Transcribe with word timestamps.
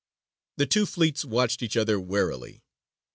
The 0.57 0.65
two 0.65 0.87
fleets 0.87 1.23
watched 1.23 1.61
each 1.61 1.77
other 1.77 1.99
warily. 1.99 2.63